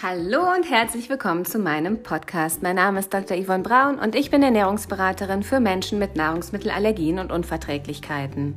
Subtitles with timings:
[0.00, 2.62] Hallo und herzlich willkommen zu meinem Podcast.
[2.62, 3.36] Mein Name ist Dr.
[3.36, 8.54] Yvonne Braun und ich bin Ernährungsberaterin für Menschen mit Nahrungsmittelallergien und Unverträglichkeiten.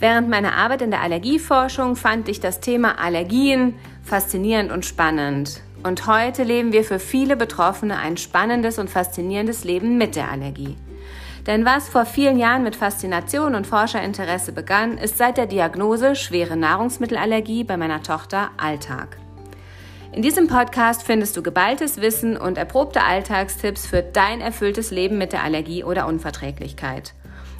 [0.00, 5.62] Während meiner Arbeit in der Allergieforschung fand ich das Thema Allergien faszinierend und spannend.
[5.84, 10.76] Und heute leben wir für viele Betroffene ein spannendes und faszinierendes Leben mit der Allergie.
[11.46, 16.56] Denn was vor vielen Jahren mit Faszination und Forscherinteresse begann, ist seit der Diagnose schwere
[16.56, 19.18] Nahrungsmittelallergie bei meiner Tochter Alltag.
[20.16, 25.34] In diesem Podcast findest du geballtes Wissen und erprobte Alltagstipps für dein erfülltes Leben mit
[25.34, 27.12] der Allergie oder Unverträglichkeit.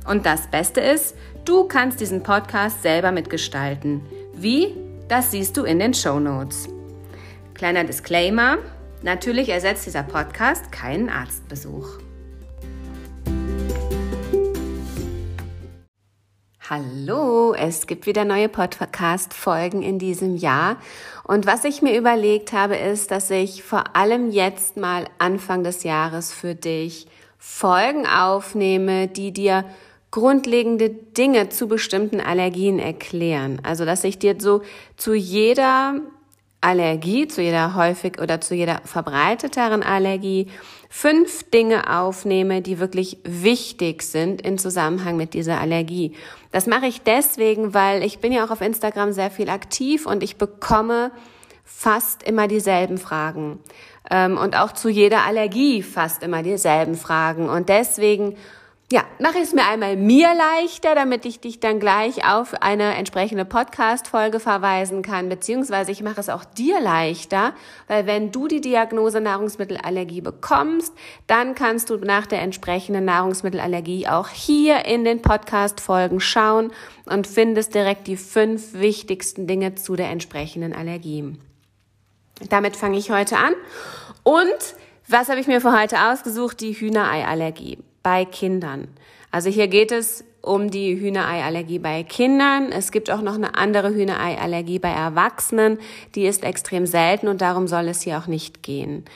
[0.09, 4.01] Und das Beste ist, du kannst diesen Podcast selber mitgestalten.
[4.33, 4.75] Wie?
[5.07, 6.71] Das siehst du in den Show Notes.
[7.53, 8.57] Kleiner Disclaimer:
[9.03, 12.06] Natürlich ersetzt dieser Podcast keinen Arztbesuch.
[16.69, 20.79] Hallo, es gibt wieder neue Podcast-Folgen in diesem Jahr.
[21.23, 25.85] Und was ich mir überlegt habe, ist, dass ich vor allem jetzt mal Anfang des
[25.85, 27.07] Jahres für dich
[27.39, 29.65] Folgen aufnehme, die dir
[30.11, 33.61] grundlegende Dinge zu bestimmten Allergien erklären.
[33.63, 34.63] Also, dass ich dir so
[34.97, 36.01] zu jeder
[36.61, 40.49] Allergie, zu jeder häufig oder zu jeder verbreiteteren Allergie
[40.89, 46.13] fünf Dinge aufnehme, die wirklich wichtig sind in Zusammenhang mit dieser Allergie.
[46.53, 50.23] Das mache ich deswegen, weil ich bin ja auch auf Instagram sehr viel aktiv und
[50.23, 51.11] ich bekomme
[51.65, 53.59] fast immer dieselben Fragen.
[54.11, 57.49] Ähm, und auch zu jeder Allergie fast immer dieselben Fragen.
[57.49, 58.37] Und deswegen
[58.93, 63.45] ja, mache es mir einmal mir leichter, damit ich dich dann gleich auf eine entsprechende
[63.45, 67.53] Podcast-Folge verweisen kann, beziehungsweise ich mache es auch dir leichter,
[67.89, 70.95] weil wenn du die Diagnose Nahrungsmittelallergie bekommst,
[71.27, 76.71] dann kannst du nach der entsprechenden Nahrungsmittelallergie auch hier in den Podcast-Folgen schauen
[77.07, 81.37] und findest direkt die fünf wichtigsten Dinge zu der entsprechenden Allergie.
[82.51, 83.55] Damit fange ich heute an.
[84.23, 84.77] Und
[85.09, 86.61] was habe ich mir für heute ausgesucht?
[86.61, 88.87] Die Hühnereiallergie bei Kindern.
[89.33, 92.71] Also hier geht es um die Hühnereiallergie bei Kindern.
[92.71, 95.81] Es gibt auch noch eine andere Hühnereiallergie bei Erwachsenen.
[96.15, 99.07] Die ist extrem selten und darum soll es hier auch nicht gehen.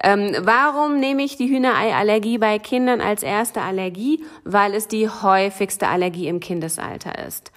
[0.00, 4.24] Ähm, warum nehme ich die Hühnereiallergie bei Kindern als erste Allergie?
[4.44, 7.50] Weil es die häufigste Allergie im Kindesalter ist.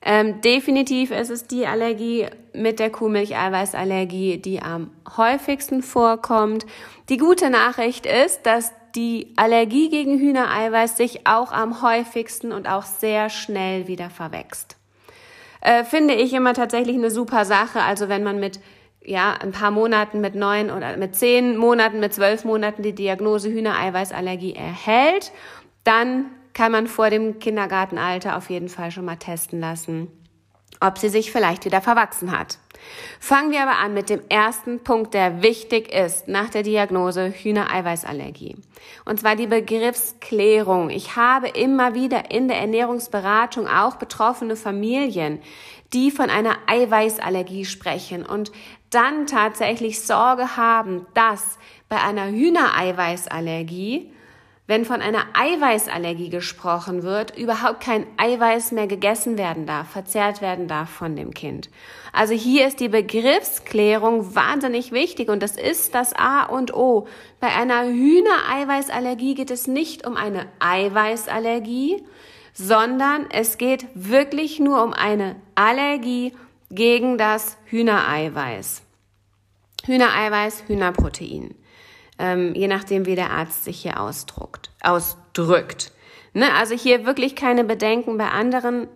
[0.00, 6.64] Ähm, definitiv ist es die Allergie mit der Kuhmilch-Eiweißallergie, die am häufigsten vorkommt.
[7.08, 12.82] Die gute Nachricht ist, dass die Allergie gegen Hühnereiweiß sich auch am häufigsten und auch
[12.82, 14.76] sehr schnell wieder verwächst.
[15.60, 17.80] Äh, finde ich immer tatsächlich eine super Sache.
[17.80, 18.58] Also wenn man mit
[19.00, 23.48] ja, ein paar Monaten, mit neun oder mit zehn Monaten, mit zwölf Monaten die Diagnose
[23.50, 25.30] Hühnereiweißallergie erhält,
[25.84, 30.08] dann kann man vor dem Kindergartenalter auf jeden Fall schon mal testen lassen,
[30.80, 32.58] ob sie sich vielleicht wieder verwachsen hat.
[33.20, 38.56] Fangen wir aber an mit dem ersten Punkt, der wichtig ist nach der Diagnose Hühnereiweißallergie.
[39.04, 40.90] Und zwar die Begriffsklärung.
[40.90, 45.40] Ich habe immer wieder in der Ernährungsberatung auch betroffene Familien,
[45.92, 48.52] die von einer Eiweißallergie sprechen und
[48.90, 54.12] dann tatsächlich Sorge haben, dass bei einer Hühnereiweißallergie
[54.68, 60.68] wenn von einer Eiweißallergie gesprochen wird, überhaupt kein Eiweiß mehr gegessen werden darf, verzehrt werden
[60.68, 61.70] darf von dem Kind.
[62.12, 67.08] Also hier ist die Begriffsklärung wahnsinnig wichtig und das ist das A und O.
[67.40, 72.04] Bei einer Hühnereiweißallergie geht es nicht um eine Eiweißallergie,
[72.52, 76.34] sondern es geht wirklich nur um eine Allergie
[76.70, 78.82] gegen das Hühnereiweiß.
[79.86, 81.54] Hühnereiweiß, Hühnerprotein
[82.18, 85.92] ähm, je nachdem, wie der Arzt sich hier ausdruckt, ausdrückt.
[86.34, 86.46] Ne?
[86.54, 88.88] Also hier wirklich keine Bedenken bei anderen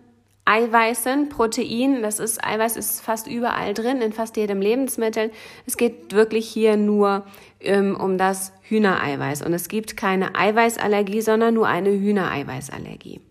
[0.45, 5.31] Eiweißen, Protein, das ist, Eiweiß ist fast überall drin, in fast jedem Lebensmittel.
[5.65, 7.25] Es geht wirklich hier nur
[7.61, 9.41] ähm, um das Hühnereiweiß.
[9.41, 13.21] Und es gibt keine Eiweißallergie, sondern nur eine Hühnereiweißallergie.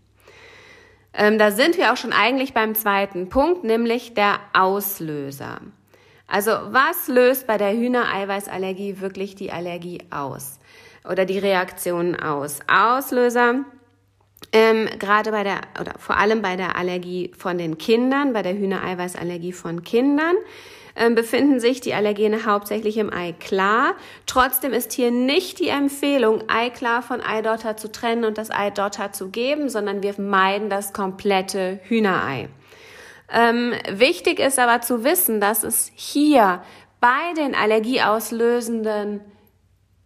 [1.12, 5.60] Ähm, da sind wir auch schon eigentlich beim zweiten Punkt, nämlich der Auslöser.
[6.32, 10.58] Also was löst bei der Hühnereiweißallergie wirklich die Allergie aus
[11.06, 12.60] oder die Reaktionen aus?
[12.66, 13.66] Auslöser
[14.50, 18.54] ähm, gerade bei der oder vor allem bei der Allergie von den Kindern, bei der
[18.54, 20.34] Hühnereiweißallergie von Kindern
[20.96, 23.94] ähm, befinden sich die Allergene hauptsächlich im Eiklar.
[24.24, 29.28] Trotzdem ist hier nicht die Empfehlung, Eiklar von Eidotter zu trennen und das Eidotter zu
[29.28, 32.48] geben, sondern wir meiden das komplette Hühnerei.
[33.32, 36.62] Ähm, wichtig ist aber zu wissen, dass es hier
[37.00, 39.20] bei den allergieauslösenden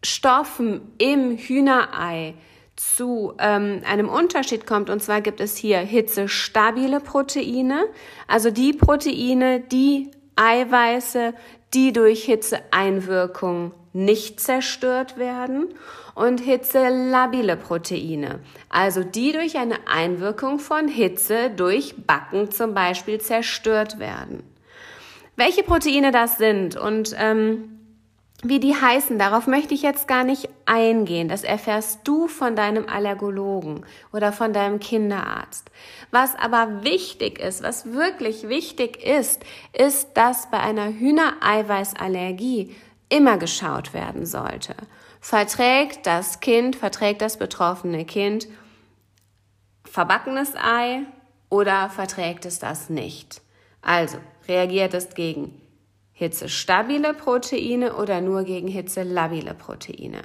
[0.02, 2.34] Stoffen im Hühnerei
[2.76, 4.90] zu ähm, einem Unterschied kommt.
[4.90, 7.86] Und zwar gibt es hier hitzestabile Proteine,
[8.28, 11.34] also die Proteine, die Eiweiße,
[11.74, 15.68] die durch Hitzeeinwirkung nicht zerstört werden
[16.14, 23.98] und hitzelabile Proteine, also die durch eine Einwirkung von Hitze durch Backen zum Beispiel zerstört
[23.98, 24.42] werden.
[25.36, 27.76] Welche Proteine das sind und ähm,
[28.42, 31.28] wie die heißen, darauf möchte ich jetzt gar nicht eingehen.
[31.28, 35.70] Das erfährst du von deinem Allergologen oder von deinem Kinderarzt.
[36.10, 42.76] Was aber wichtig ist, was wirklich wichtig ist, ist, dass bei einer Hühnereiweißallergie
[43.08, 44.74] immer geschaut werden sollte.
[45.20, 48.46] Verträgt das Kind, verträgt das betroffene Kind
[49.96, 51.02] verbackenes Ei
[51.48, 53.40] oder verträgt es das nicht?
[53.80, 55.60] Also reagiert es gegen
[56.12, 60.22] hitzestabile Proteine oder nur gegen hitzelabile Proteine.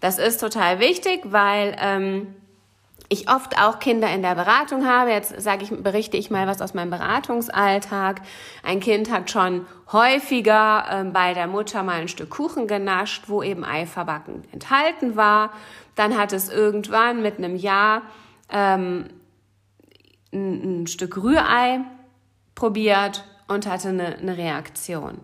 [0.00, 2.34] Das ist total wichtig, weil ähm,
[3.08, 5.10] ich oft auch Kinder in der Beratung habe.
[5.10, 8.22] Jetzt sage ich, berichte ich mal was aus meinem Beratungsalltag.
[8.62, 13.42] Ein Kind hat schon häufiger ähm, bei der Mutter mal ein Stück Kuchen genascht, wo
[13.42, 15.50] eben Ei verbacken enthalten war.
[15.94, 18.02] Dann hat es irgendwann mit einem Jahr
[18.50, 19.06] ähm,
[20.32, 21.80] ein, ein Stück Rührei
[22.54, 25.18] probiert und hatte eine, eine Reaktion.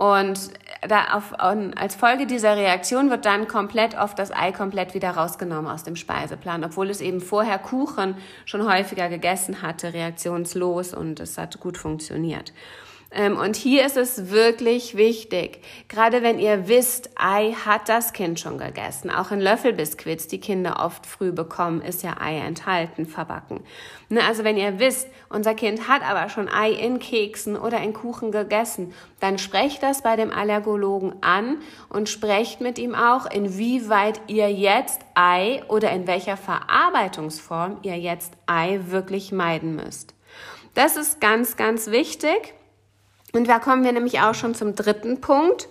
[0.00, 0.52] Und
[0.88, 5.70] da auf, als Folge dieser Reaktion wird dann komplett oft das Ei komplett wieder rausgenommen
[5.70, 8.14] aus dem Speiseplan, obwohl es eben vorher Kuchen
[8.46, 12.54] schon häufiger gegessen hatte, reaktionslos und es hat gut funktioniert.
[13.12, 18.38] Ähm, und hier ist es wirklich wichtig, gerade wenn ihr wisst, Ei hat das Kind
[18.38, 19.10] schon gegessen.
[19.10, 23.64] Auch in Löffelbiskuits, die Kinder oft früh bekommen, ist ja Ei enthalten, verbacken.
[24.10, 27.94] Ne, also wenn ihr wisst, unser Kind hat aber schon Ei in Keksen oder in
[27.94, 31.58] Kuchen gegessen, dann sprecht das bei dem Allergologen an
[31.88, 38.34] und sprecht mit ihm auch, inwieweit ihr jetzt Ei oder in welcher Verarbeitungsform ihr jetzt
[38.46, 40.14] Ei wirklich meiden müsst.
[40.74, 42.54] Das ist ganz, ganz wichtig.
[43.32, 45.68] Und da kommen wir nämlich auch schon zum dritten Punkt.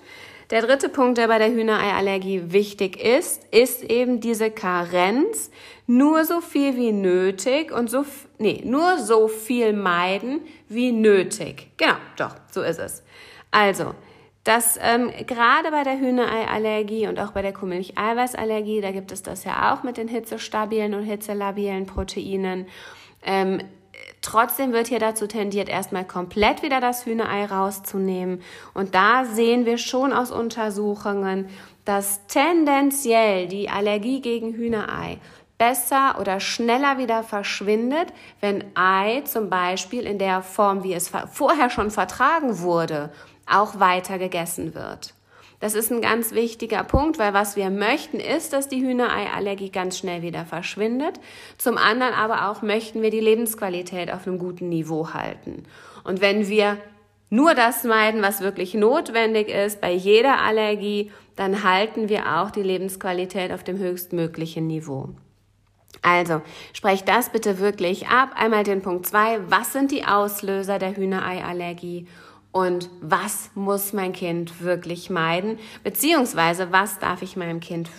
[0.49, 5.51] Der dritte Punkt, der bei der Hühnereiallergie wichtig ist, ist eben diese Karenz.
[5.85, 8.03] Nur so viel wie nötig und so,
[8.39, 11.67] nee, nur so viel meiden wie nötig.
[11.77, 13.03] Genau, doch, so ist es.
[13.51, 13.93] Also,
[14.43, 19.43] das ähm, gerade bei der Hühnereiallergie und auch bei der Kuhmilch-Eiweißallergie, da gibt es das
[19.43, 22.65] ja auch mit den hitzestabilen und hitzelabilen Proteinen.
[23.23, 23.61] Ähm,
[24.21, 28.41] Trotzdem wird hier dazu tendiert, erstmal komplett wieder das Hühnerei rauszunehmen.
[28.73, 31.47] Und da sehen wir schon aus Untersuchungen,
[31.85, 35.19] dass tendenziell die Allergie gegen Hühnerei
[35.57, 41.69] besser oder schneller wieder verschwindet, wenn Ei zum Beispiel in der Form, wie es vorher
[41.69, 43.11] schon vertragen wurde,
[43.45, 45.13] auch weiter gegessen wird.
[45.59, 49.97] Das ist ein ganz wichtiger Punkt, weil was wir möchten ist, dass die Hühnereiallergie ganz
[49.97, 51.19] schnell wieder verschwindet.
[51.57, 55.63] Zum anderen aber auch möchten wir die Lebensqualität auf einem guten Niveau halten.
[56.05, 56.77] Und wenn wir
[57.29, 62.63] nur das meiden, was wirklich notwendig ist bei jeder Allergie, dann halten wir auch die
[62.63, 65.09] Lebensqualität auf dem höchstmöglichen Niveau.
[66.01, 66.41] Also,
[66.73, 68.31] sprecht das bitte wirklich ab.
[68.35, 72.07] Einmal den Punkt zwei: Was sind die Auslöser der Hühnereiallergie?
[72.51, 77.89] Und was muss mein Kind wirklich meiden, beziehungsweise was darf ich meinem Kind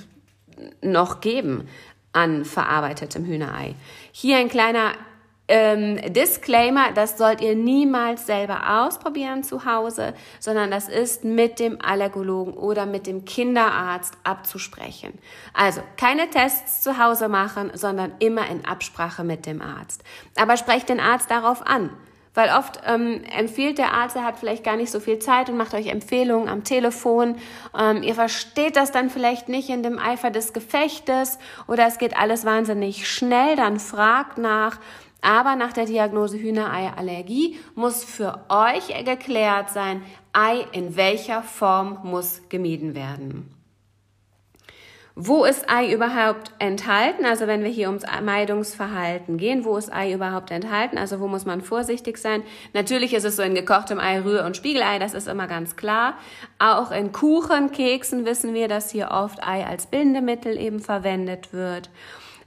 [0.82, 1.68] noch geben
[2.12, 3.74] an verarbeitetem Hühnerei.
[4.12, 4.92] Hier ein kleiner
[5.50, 11.80] ähm, Disclaimer, das sollt ihr niemals selber ausprobieren zu Hause, sondern das ist mit dem
[11.80, 15.18] Allergologen oder mit dem Kinderarzt abzusprechen.
[15.52, 20.04] Also keine Tests zu Hause machen, sondern immer in Absprache mit dem Arzt.
[20.36, 21.90] Aber sprecht den Arzt darauf an.
[22.34, 25.56] Weil oft ähm, empfiehlt der Arzt, er hat vielleicht gar nicht so viel Zeit und
[25.56, 27.36] macht euch Empfehlungen am Telefon.
[27.76, 32.16] Ähm, ihr versteht das dann vielleicht nicht in dem Eifer des Gefechtes oder es geht
[32.16, 34.78] alles wahnsinnig schnell, dann fragt nach.
[35.22, 42.42] Aber nach der Diagnose Hühnereiallergie muss für euch geklärt sein, Ei in welcher Form muss
[42.48, 43.59] gemieden werden.
[45.22, 47.26] Wo ist Ei überhaupt enthalten?
[47.26, 50.96] Also wenn wir hier ums Meidungsverhalten gehen, wo ist Ei überhaupt enthalten?
[50.96, 52.42] Also wo muss man vorsichtig sein?
[52.72, 56.14] Natürlich ist es so in gekochtem Ei, Rühr- und Spiegelei, das ist immer ganz klar.
[56.58, 61.90] Auch in Kuchen, Keksen wissen wir, dass hier oft Ei als Bindemittel eben verwendet wird.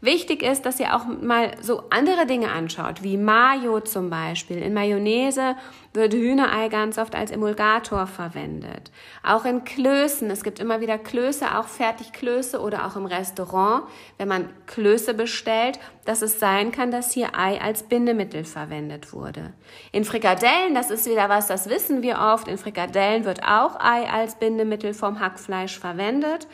[0.04, 4.58] Wichtig ist, dass ihr auch mal so andere Dinge anschaut, wie Mayo zum Beispiel.
[4.58, 5.56] In Mayonnaise
[5.94, 8.92] wird Hühnerei ganz oft als Emulgator verwendet.
[9.24, 10.30] Auch in Klößen.
[10.30, 13.86] Es gibt immer wieder Klöße, auch Fertigklöße oder auch im Restaurant,
[14.18, 19.54] wenn man Klöße bestellt, dass es sein kann, dass hier Ei als Bindemittel verwendet wurde.
[19.94, 22.50] In Frikadellen, das ist wieder was, das wissen wir oft.
[22.50, 26.50] In Frikadellen wird auch Ei als Bindemittel vom Hackfleisch verwendet.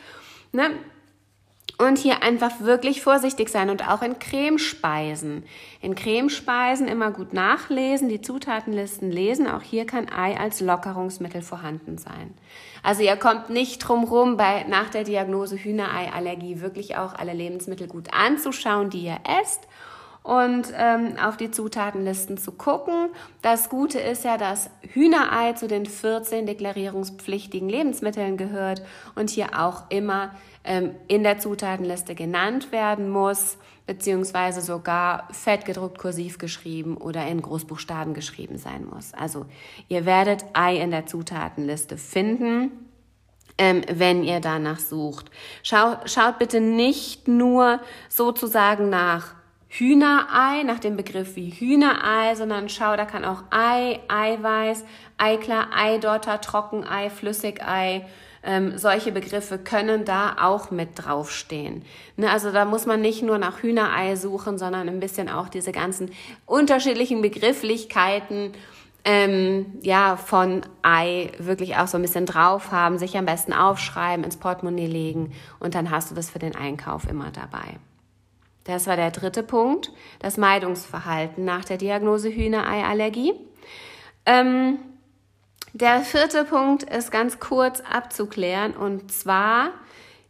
[0.52, 0.70] Ne?
[1.80, 5.44] Und hier einfach wirklich vorsichtig sein und auch in Cremespeisen.
[5.80, 9.46] In Cremespeisen immer gut nachlesen, die Zutatenlisten lesen.
[9.46, 12.34] Auch hier kann Ei als Lockerungsmittel vorhanden sein.
[12.82, 17.86] Also ihr kommt nicht drum rum, bei, nach der Diagnose Hühnereiallergie wirklich auch alle Lebensmittel
[17.86, 19.66] gut anzuschauen, die ihr esst
[20.22, 23.08] und ähm, auf die Zutatenlisten zu gucken.
[23.42, 28.82] Das Gute ist ja, dass Hühnerei zu den 14 deklarierungspflichtigen Lebensmitteln gehört
[29.14, 30.32] und hier auch immer
[30.64, 37.40] ähm, in der Zutatenliste genannt werden muss, beziehungsweise sogar fett gedruckt kursiv geschrieben oder in
[37.40, 39.14] Großbuchstaben geschrieben sein muss.
[39.14, 39.46] Also
[39.88, 42.72] ihr werdet Ei in der Zutatenliste finden.
[43.58, 45.30] Ähm, wenn ihr danach sucht.
[45.62, 49.34] Schau, schaut bitte nicht nur sozusagen nach
[49.72, 54.84] Hühnerei, nach dem Begriff wie Hühnerei, sondern schau, da kann auch Ei, Eiweiß,
[55.16, 58.04] Eiklar, Eidotter, Trockenei, Flüssigei,
[58.42, 61.84] ähm, solche Begriffe können da auch mit draufstehen.
[62.16, 65.70] Ne, also da muss man nicht nur nach Hühnerei suchen, sondern ein bisschen auch diese
[65.70, 66.10] ganzen
[66.46, 68.52] unterschiedlichen Begrifflichkeiten
[69.04, 74.24] ähm, ja, von Ei wirklich auch so ein bisschen drauf haben, sich am besten aufschreiben,
[74.24, 77.78] ins Portemonnaie legen und dann hast du das für den Einkauf immer dabei.
[78.64, 83.34] Das war der dritte Punkt, das Meidungsverhalten nach der Diagnose Hühnereiallergie.
[84.26, 84.78] Ähm,
[85.72, 89.70] der vierte Punkt ist ganz kurz abzuklären und zwar,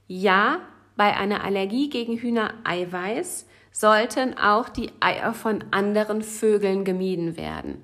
[0.06, 0.58] ja,
[0.96, 7.82] bei einer Allergie gegen Hühnereiweiß sollten auch die Eier von anderen Vögeln gemieden werden.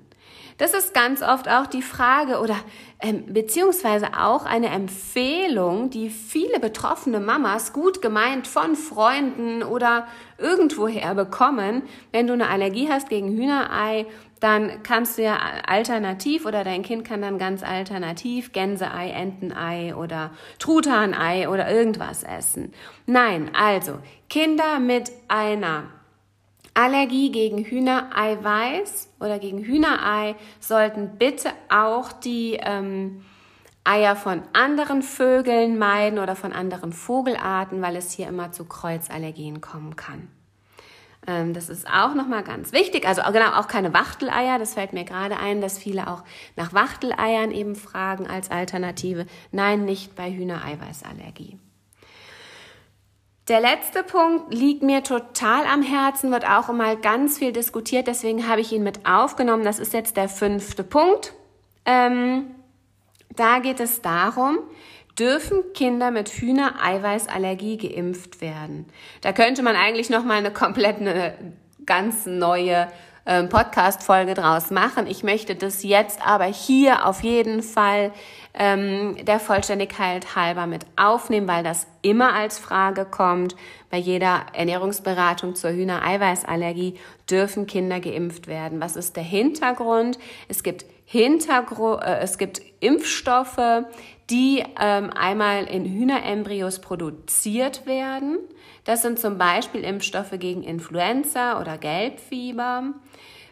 [0.57, 2.55] Das ist ganz oft auch die Frage oder
[2.99, 10.07] ähm, beziehungsweise auch eine Empfehlung, die viele betroffene Mamas gut gemeint von Freunden oder
[10.39, 11.83] irgendwoher bekommen.
[12.11, 14.07] Wenn du eine Allergie hast gegen Hühnerei,
[14.39, 15.37] dann kannst du ja
[15.67, 22.73] alternativ oder dein Kind kann dann ganz alternativ Gänseei, Entenei oder Truthahnei oder irgendwas essen.
[23.05, 23.99] Nein, also
[24.29, 25.83] Kinder mit einer
[26.77, 33.25] Allergie gegen Hühnereiweiß oder gegen Hühnerei sollten bitte auch die ähm,
[33.83, 39.59] Eier von anderen Vögeln meiden oder von anderen Vogelarten, weil es hier immer zu Kreuzallergien
[39.59, 40.27] kommen kann.
[41.25, 43.07] Ähm, das ist auch nochmal ganz wichtig.
[43.07, 44.59] Also genau auch keine Wachteleier.
[44.59, 46.23] Das fällt mir gerade ein, dass viele auch
[46.55, 49.25] nach Wachteleiern eben fragen als Alternative.
[49.51, 51.57] Nein, nicht bei Hühnereiweißallergie.
[53.47, 58.49] Der letzte Punkt liegt mir total am Herzen, wird auch immer ganz viel diskutiert, deswegen
[58.49, 59.63] habe ich ihn mit aufgenommen.
[59.63, 61.33] Das ist jetzt der fünfte Punkt.
[61.85, 62.47] Ähm,
[63.33, 64.59] da geht es darum,
[65.17, 68.85] dürfen Kinder mit Hühnereiweißallergie geimpft werden?
[69.21, 71.33] Da könnte man eigentlich noch mal eine komplett eine
[71.85, 72.89] ganz neue
[73.25, 75.07] ähm, Podcast-Folge draus machen.
[75.07, 78.11] Ich möchte das jetzt aber hier auf jeden Fall
[78.57, 83.55] ähm, der Vollständigkeit halber mit aufnehmen, weil das immer als Frage kommt.
[83.89, 86.95] Bei jeder Ernährungsberatung zur Hühnereiweißallergie
[87.29, 88.81] dürfen Kinder geimpft werden.
[88.81, 90.17] Was ist der Hintergrund?
[90.47, 93.85] Es gibt Hintergrund, äh, es gibt Impfstoffe,
[94.29, 98.39] die ähm, einmal in Hühnerembryos produziert werden.
[98.83, 102.93] Das sind zum Beispiel Impfstoffe gegen Influenza oder Gelbfieber,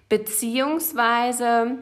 [0.09, 1.77] beziehungsweise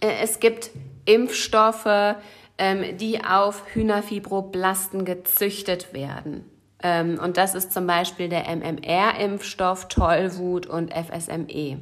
[0.00, 0.70] äh, es gibt
[1.04, 2.16] Impfstoffe,
[2.58, 6.44] ähm, die auf Hühnerfibroblasten gezüchtet werden.
[6.82, 11.78] Ähm, und das ist zum Beispiel der MMR-Impfstoff, Tollwut und FSME.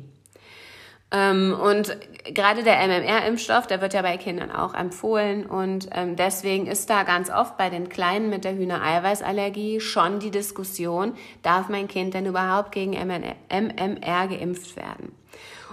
[1.12, 6.67] Ähm, und gerade der MMR-Impfstoff, der wird ja bei Kindern auch empfohlen und ähm, deswegen
[6.67, 11.89] ist da ganz oft bei den Kleinen mit der Hühnereiweißallergie schon die Diskussion, darf mein
[11.89, 15.12] Kind denn überhaupt gegen MMR geimpft werden?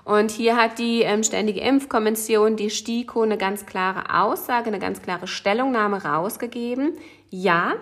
[0.08, 5.02] Und hier hat die ähm, Ständige Impfkommission, die STIKO, eine ganz klare Aussage, eine ganz
[5.02, 6.94] klare Stellungnahme rausgegeben.
[7.30, 7.74] Ja,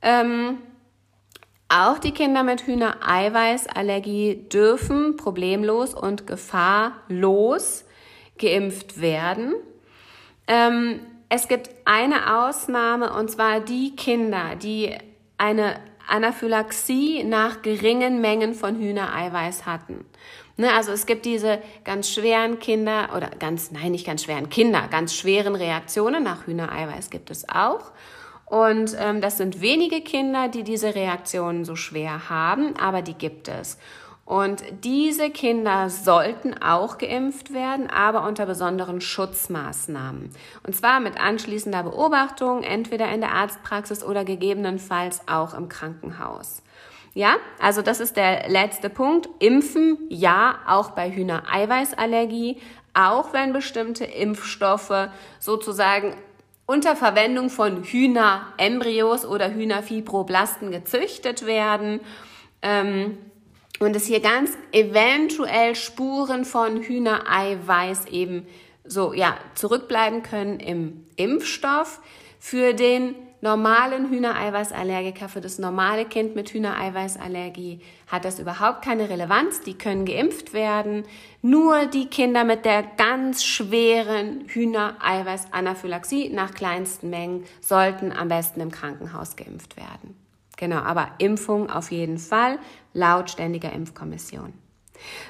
[0.00, 0.56] ähm,
[1.68, 7.84] auch die Kinder mit Hühnereiweißallergie dürfen problemlos und gefahrlos
[8.38, 9.56] geimpft werden.
[10.46, 14.96] Ähm, es gibt eine Ausnahme und zwar die Kinder, die
[15.36, 20.06] eine Anaphylaxie nach geringen Mengen von Hühnereiweiß hatten.
[20.58, 24.88] Ne, also es gibt diese ganz schweren Kinder oder ganz, nein, nicht ganz schweren Kinder,
[24.90, 27.92] ganz schweren Reaktionen nach Hühnereiweiß gibt es auch.
[28.46, 33.48] Und ähm, das sind wenige Kinder, die diese Reaktionen so schwer haben, aber die gibt
[33.48, 33.76] es.
[34.24, 40.30] Und diese Kinder sollten auch geimpft werden, aber unter besonderen Schutzmaßnahmen.
[40.66, 46.62] Und zwar mit anschließender Beobachtung, entweder in der Arztpraxis oder gegebenenfalls auch im Krankenhaus.
[47.16, 49.30] Ja, also das ist der letzte Punkt.
[49.38, 52.58] Impfen, ja, auch bei Hühnereiweißallergie,
[52.92, 55.08] auch wenn bestimmte Impfstoffe
[55.38, 56.14] sozusagen
[56.66, 62.00] unter Verwendung von Hühnerembryos oder Hühnerfibroblasten gezüchtet werden.
[62.60, 63.16] Ähm,
[63.80, 68.46] und es hier ganz eventuell Spuren von Hühnereiweiß eben
[68.84, 71.98] so ja zurückbleiben können im Impfstoff
[72.38, 79.60] für den normalen Hühnereiweißallergiker, für das normale Kind mit Hühnereiweißallergie hat das überhaupt keine Relevanz.
[79.60, 81.04] Die können geimpft werden.
[81.42, 88.70] Nur die Kinder mit der ganz schweren Hühnereiweißanaphylaxie nach kleinsten Mengen sollten am besten im
[88.70, 90.16] Krankenhaus geimpft werden.
[90.56, 92.58] Genau, aber Impfung auf jeden Fall
[92.94, 94.54] laut ständiger Impfkommission.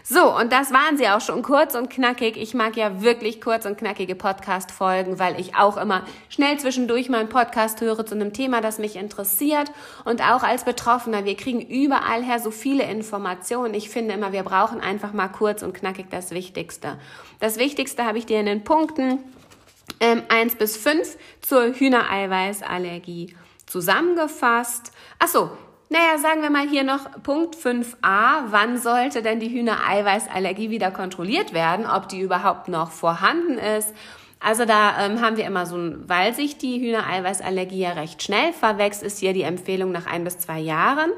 [0.02, 2.36] So, und das waren sie auch schon kurz und knackig.
[2.36, 7.28] Ich mag ja wirklich kurz und knackige Podcast-Folgen, weil ich auch immer schnell zwischendurch meinen
[7.28, 9.70] Podcast höre zu einem Thema, das mich interessiert.
[10.04, 13.74] Und auch als Betroffener, wir kriegen überall her so viele Informationen.
[13.74, 16.98] Ich finde immer, wir brauchen einfach mal kurz und knackig das Wichtigste.
[17.40, 19.18] Das Wichtigste habe ich dir in den Punkten
[20.00, 24.92] ähm, 1 bis 5 zur Hühnereiweißallergie zusammengefasst.
[25.18, 25.50] Ach so,
[25.88, 28.46] naja, sagen wir mal hier noch Punkt 5a.
[28.48, 31.86] Wann sollte denn die Hühnereiweißallergie wieder kontrolliert werden?
[31.86, 33.94] Ob die überhaupt noch vorhanden ist?
[34.40, 38.52] Also da ähm, haben wir immer so ein, weil sich die Hühnereiweißallergie ja recht schnell
[38.52, 41.10] verwächst, ist hier die Empfehlung nach ein bis zwei Jahren.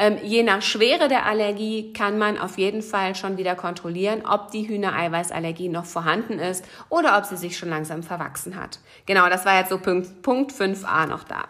[0.00, 4.50] Ähm, je nach Schwere der Allergie kann man auf jeden Fall schon wieder kontrollieren, ob
[4.50, 8.78] die Hühnereiweißallergie noch vorhanden ist oder ob sie sich schon langsam verwachsen hat.
[9.04, 11.44] Genau, das war jetzt so Punkt, Punkt 5a noch da.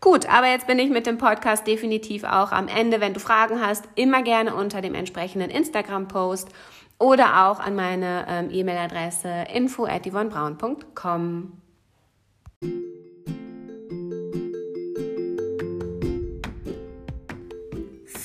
[0.00, 3.00] Gut, aber jetzt bin ich mit dem Podcast definitiv auch am Ende.
[3.00, 6.48] Wenn du Fragen hast, immer gerne unter dem entsprechenden Instagram-Post
[7.00, 10.06] oder auch an meine ähm, E-Mail-Adresse info at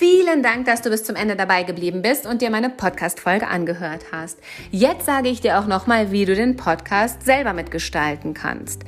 [0.07, 4.05] Vielen Dank, dass du bis zum Ende dabei geblieben bist und dir meine Podcast-Folge angehört
[4.11, 4.37] hast.
[4.69, 8.83] Jetzt sage ich dir auch nochmal, wie du den Podcast selber mitgestalten kannst.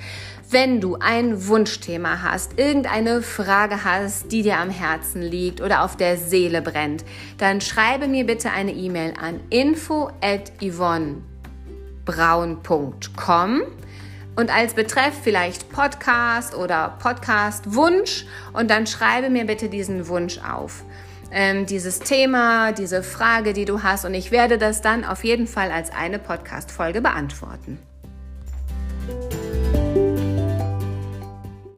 [0.51, 5.97] Wenn du ein Wunschthema hast, irgendeine Frage hast, die dir am Herzen liegt oder auf
[5.97, 7.03] der Seele brennt,
[7.39, 13.62] dann schreibe mir bitte eine E-Mail an info at yvonnebraun.com
[14.36, 20.38] und als Betreff vielleicht Podcast oder Podcast Wunsch und dann schreibe mir bitte diesen Wunsch
[20.47, 20.84] auf.
[21.32, 25.48] Ähm, dieses Thema, diese Frage, die du hast und ich werde das dann auf jeden
[25.48, 27.80] Fall als eine Podcast-Folge beantworten.